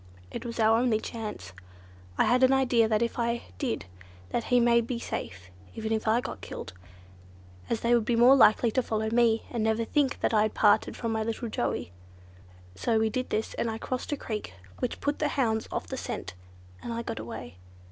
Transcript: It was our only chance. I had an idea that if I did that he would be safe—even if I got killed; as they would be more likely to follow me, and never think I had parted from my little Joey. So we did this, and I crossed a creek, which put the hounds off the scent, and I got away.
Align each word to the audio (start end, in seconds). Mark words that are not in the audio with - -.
It 0.31 0.47
was 0.47 0.59
our 0.59 0.79
only 0.79 0.99
chance. 0.99 1.53
I 2.17 2.23
had 2.23 2.41
an 2.41 2.51
idea 2.51 2.87
that 2.87 3.03
if 3.03 3.19
I 3.19 3.43
did 3.59 3.85
that 4.29 4.45
he 4.45 4.59
would 4.59 4.87
be 4.87 4.97
safe—even 4.97 5.91
if 5.93 6.07
I 6.07 6.21
got 6.21 6.41
killed; 6.41 6.73
as 7.69 7.81
they 7.81 7.93
would 7.93 8.03
be 8.03 8.15
more 8.15 8.35
likely 8.35 8.71
to 8.71 8.81
follow 8.81 9.11
me, 9.11 9.45
and 9.51 9.63
never 9.63 9.85
think 9.85 10.17
I 10.23 10.41
had 10.41 10.55
parted 10.55 10.97
from 10.97 11.11
my 11.11 11.21
little 11.21 11.49
Joey. 11.49 11.91
So 12.73 12.97
we 12.97 13.11
did 13.11 13.29
this, 13.29 13.53
and 13.53 13.69
I 13.69 13.77
crossed 13.77 14.11
a 14.11 14.17
creek, 14.17 14.55
which 14.79 15.01
put 15.01 15.19
the 15.19 15.27
hounds 15.27 15.67
off 15.71 15.85
the 15.85 15.97
scent, 15.97 16.33
and 16.81 16.91
I 16.91 17.03
got 17.03 17.19
away. 17.19 17.57